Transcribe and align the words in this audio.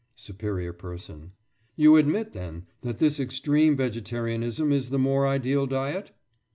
SUPERIOR 0.15 0.73
PERSON: 0.73 1.33
You 1.75 1.95
admit, 1.95 2.33
then, 2.33 2.65
that 2.81 2.97
this 2.97 3.19
extreme 3.19 3.75
vegetarianism 3.77 4.71
is 4.71 4.89
the 4.89 4.97
more 4.97 5.27
ideal 5.27 5.67
diet? 5.67 6.09